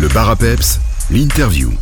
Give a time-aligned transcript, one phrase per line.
[0.00, 0.78] Le bar à peps,
[1.10, 1.72] l'interview.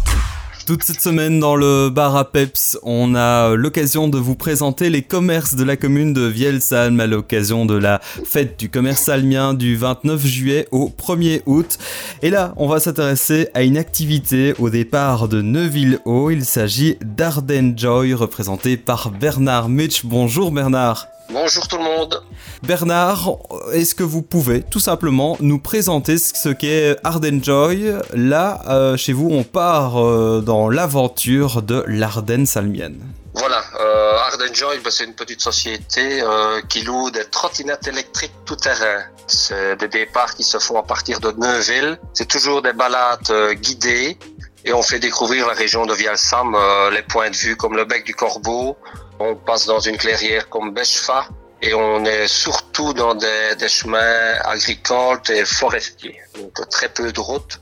[0.67, 5.03] Toute cette semaine dans le bar à Peps, on a l'occasion de vous présenter les
[5.03, 9.77] commerces de la commune de Vielsalm à l'occasion de la fête du commerce salmien du
[9.77, 11.77] 29 juillet au 1er août.
[12.23, 16.31] Et là, on va s'intéresser à une activité au départ de Neuville-Haut.
[16.31, 20.07] Il s'agit d'Arden Joy représenté par Bernard Mitch.
[20.07, 21.07] Bonjour Bernard.
[21.39, 22.23] Bonjour tout le monde.
[22.63, 23.37] Bernard,
[23.75, 27.93] est-ce que vous pouvez tout simplement nous présenter ce qu'est Arden Joy?
[28.15, 32.99] Là, euh, chez vous, on part euh, dans l'aventure de l'Ardenne salmienne.
[33.35, 36.23] Voilà, euh, Arden Joy, bah, c'est une petite société
[36.71, 39.03] qui loue des trottinettes électriques tout terrain.
[39.27, 41.99] C'est des départs qui se font à partir de Neuville.
[42.15, 44.17] C'est toujours des balades guidées
[44.65, 46.57] et on fait découvrir la région de Vialsam,
[46.93, 48.79] les points de vue comme le bec du corbeau,
[49.19, 51.29] on passe dans une clairière comme Bechfa
[51.63, 56.21] et on est surtout dans des, chemins agricoles et forestiers.
[56.39, 57.61] Donc très peu de routes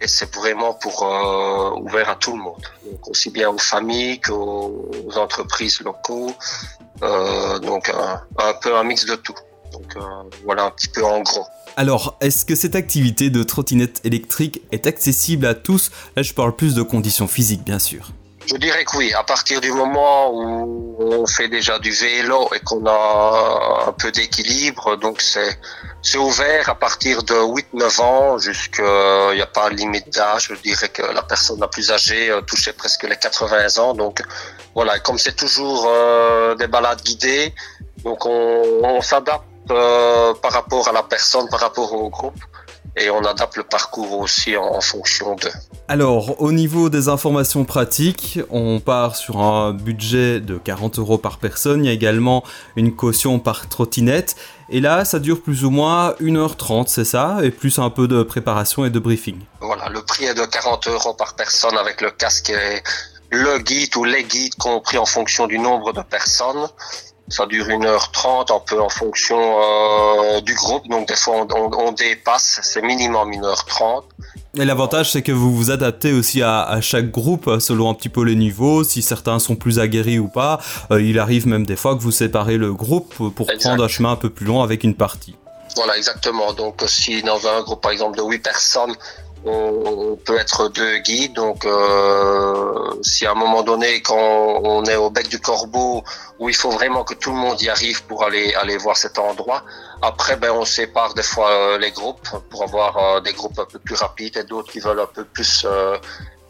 [0.00, 2.62] et c'est vraiment pour euh, ouvert à tout le monde.
[2.84, 6.32] Donc aussi bien aux familles qu'aux entreprises locaux.
[7.02, 9.34] Euh, donc un, peu un mix de tout.
[9.72, 10.00] Donc euh,
[10.44, 11.46] voilà un petit peu en gros.
[11.76, 15.90] Alors, est-ce que cette activité de trottinette électrique est accessible à tous?
[16.16, 18.10] Là, je parle plus de conditions physiques, bien sûr.
[18.50, 22.58] Je dirais que oui, à partir du moment où on fait déjà du vélo et
[22.58, 29.36] qu'on a un peu d'équilibre, donc c'est ouvert à partir de 8-9 ans jusqu'à il
[29.36, 30.48] n'y a pas de limite d'âge.
[30.48, 33.94] Je dirais que la personne la plus âgée euh, touchait presque les 80 ans.
[33.94, 34.20] Donc
[34.74, 37.54] voilà, comme c'est toujours euh, des balades guidées,
[38.02, 42.42] donc on, on s'adapte euh, par rapport à la personne, par rapport au groupe
[42.96, 45.48] et on adapte le parcours aussi en, fonction de.
[45.88, 51.38] Alors, au niveau des informations pratiques, on part sur un budget de 40 euros par
[51.38, 51.84] personne.
[51.84, 52.42] Il y a également
[52.76, 54.36] une caution par trottinette.
[54.68, 57.38] Et là, ça dure plus ou moins 1h30, c'est ça?
[57.42, 59.38] Et plus un peu de préparation et de briefing.
[59.60, 62.82] Voilà, le prix est de 40 euros par personne avec le casque et
[63.30, 66.68] le guide ou les guides compris en fonction du nombre de personnes
[67.30, 70.86] ça dure 1h30 un peu en fonction euh, du groupe.
[70.88, 74.02] Donc des fois on, dépasse, c'est minimum 1h30.
[74.58, 78.24] Et l'avantage c'est que vous vous adaptez aussi à, chaque groupe selon un petit peu
[78.24, 80.60] les niveaux, si certains sont plus aguerris ou pas.
[80.90, 84.12] Euh, il arrive même des fois que vous séparez le groupe pour prendre un chemin
[84.12, 85.36] un peu plus long avec une partie.
[85.76, 86.52] Voilà, exactement.
[86.52, 88.94] Donc si dans un groupe par exemple de 8 personnes,
[89.44, 91.34] on, peut être deux guides.
[91.34, 96.04] Donc, euh, si à un moment donné, quand on est au bec du corbeau,
[96.38, 99.18] où il faut vraiment que tout le monde y arrive pour aller aller voir cet
[99.18, 99.64] endroit,
[100.02, 103.66] après, ben, on sépare des fois euh, les groupes pour avoir euh, des groupes un
[103.66, 105.66] peu plus rapides et d'autres qui veulent un peu plus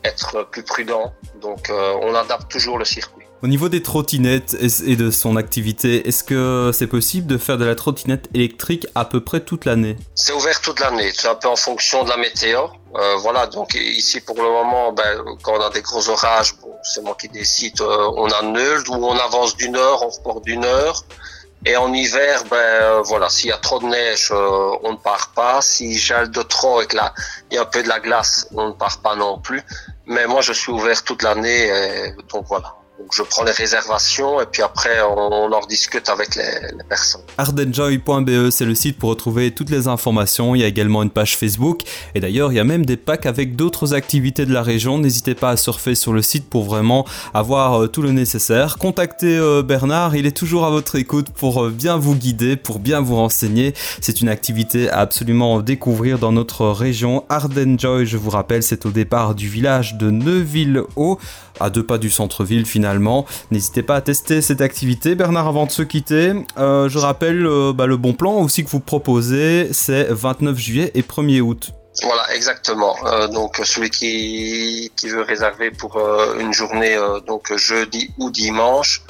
[0.04, 1.12] être plus prudents.
[1.40, 3.19] Donc, on adapte toujours le circuit.
[3.42, 7.64] Au niveau des trottinettes et de son activité, est-ce que c'est possible de faire de
[7.64, 11.48] la trottinette électrique à peu près toute l'année C'est ouvert toute l'année, c'est un peu
[11.48, 12.66] en fonction de la météo.
[12.96, 16.74] Euh, voilà, donc ici pour le moment, ben, quand on a des gros orages, bon,
[16.82, 20.66] c'est moi qui décide, euh, on annule ou on avance d'une heure, on reporte d'une
[20.66, 21.02] heure.
[21.64, 24.96] Et en hiver, ben euh, voilà, s'il y a trop de neige, euh, on ne
[24.98, 25.62] part pas.
[25.62, 27.14] Si gèle de trop et que là,
[27.50, 29.62] il y a un peu de la glace, on ne part pas non plus.
[30.04, 31.70] Mais moi, je suis ouvert toute l'année,
[32.28, 32.74] donc voilà.
[33.10, 36.44] Donc je prends les réservations et puis après on, en discute avec les,
[36.88, 37.22] personnes.
[37.38, 40.54] Ardenjoy.be c'est le site pour retrouver toutes les informations.
[40.54, 41.80] Il y a également une page Facebook
[42.14, 44.98] et d'ailleurs il y a même des packs avec d'autres activités de la région.
[44.98, 47.04] N'hésitez pas à surfer sur le site pour vraiment
[47.34, 48.78] avoir euh, tout le nécessaire.
[48.78, 52.78] Contactez euh, Bernard, il est toujours à votre écoute pour euh, bien vous guider, pour
[52.78, 53.74] bien vous renseigner.
[54.00, 57.24] C'est une activité à absolument découvrir dans notre région.
[57.28, 61.18] Ardenjoy, je vous rappelle, c'est au départ du village de Neuville-Haut,
[61.58, 62.99] à deux pas du centre-ville finalement
[63.50, 65.14] N'hésitez pas à tester cette activité.
[65.14, 68.70] Bernard, avant de se quitter, euh, je rappelle euh, bah, le bon plan aussi que
[68.70, 71.70] vous proposez, c'est 29 juillet et 1er août.
[72.02, 72.96] Voilà, exactement.
[73.06, 75.98] Euh, donc celui qui, veut réserver pour
[76.38, 76.96] une journée,
[77.26, 79.02] donc jeudi ou dimanche,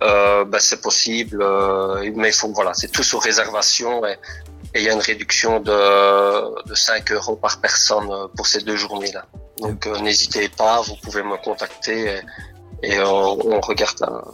[0.00, 1.44] bah, c'est possible.
[2.14, 4.16] mais il faut voilà, c'est tout sur réservation et
[4.74, 9.24] il y a une réduction de 5 euros par personne pour ces deux journées-là.
[9.58, 12.20] Donc n'hésitez pas, vous pouvez me contacter
[12.82, 14.24] et on, regarde la,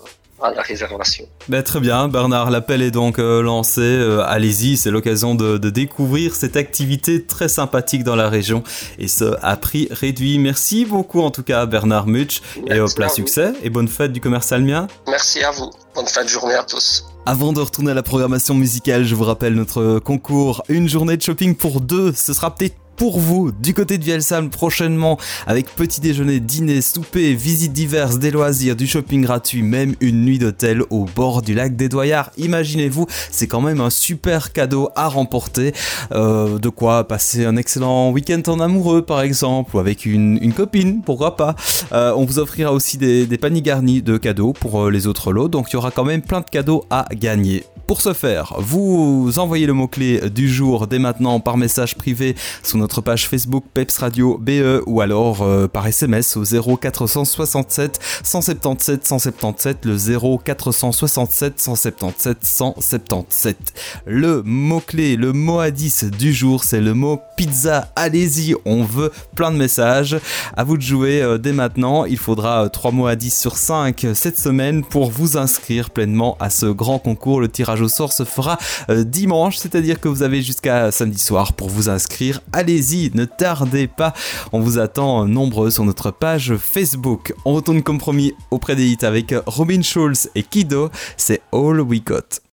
[0.52, 1.26] la réservation.
[1.48, 3.80] Ben, très bien, Bernard, l'appel est donc euh, lancé.
[3.80, 8.62] Euh, allez-y, c'est l'occasion de, découvrir cette activité très sympathique dans la région
[8.98, 10.38] et ce à prix réduit.
[10.38, 14.20] Merci beaucoup en tout cas, Bernard Mutch, et au plein succès et bonne fête du
[14.20, 14.86] commerce almien.
[15.08, 15.70] Merci à vous.
[15.94, 17.06] Bonne fin de journée à tous.
[17.26, 21.22] Avant de retourner à la programmation musicale, je vous rappelle notre concours Une journée de
[21.22, 22.12] shopping pour deux.
[22.12, 27.34] Ce sera peut-être pour vous du côté de Vielsalm prochainement avec petit déjeuner, dîner, souper,
[27.34, 31.76] visites diverses, des loisirs, du shopping gratuit, même une nuit d'hôtel au bord du lac
[31.76, 32.30] des Doyards.
[32.38, 35.72] Imaginez-vous, c'est quand même un super cadeau à remporter.
[36.12, 41.02] Euh, de quoi passer un excellent week-end en amoureux par exemple ou avec une, copine,
[41.02, 41.56] pourquoi pas.
[41.92, 45.32] Euh, on vous offrira aussi des, des paniers garnis de cadeaux pour euh, les autres
[45.32, 47.64] lots, donc il y aura quand même plein de cadeaux à gagner.
[47.86, 52.78] Pour ce faire, vous envoyez le mot-clé du jour dès maintenant par message privé sur
[52.78, 59.84] notre page Facebook Peps Radio BE ou alors euh, par SMS au 0467 177 177
[59.84, 63.56] le 0467 177 177.
[64.06, 67.88] Le mot-clé, le mot à 10 du jour, c'est le mot pizza.
[67.96, 70.16] Allez-y, on veut plein de messages.
[70.56, 72.04] À vous de jouer euh, dès maintenant.
[72.04, 76.36] Il faudra 3 euh, mots à 10 sur 5 cette semaine pour vous inscrire pleinement
[76.40, 77.40] à ce grand concours.
[77.40, 78.58] Le tirage au sort se fera
[78.88, 82.40] euh, dimanche, c'est-à-dire que vous avez jusqu'à samedi soir pour vous inscrire.
[82.52, 84.14] Allez-y, ne tardez pas.
[84.52, 87.34] On vous attend nombreux sur notre page Facebook.
[87.44, 90.90] On retourne comme promis auprès des avec Robin Schulz et Kido.
[91.16, 92.40] C'est All We Got.